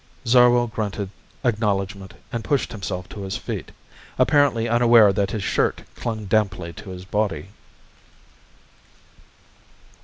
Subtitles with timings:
[0.25, 1.11] Zarwell grunted
[1.43, 3.69] acknowledgment and pushed himself to his feet,
[4.17, 7.49] apparently unaware that his shirt clung damply to his body.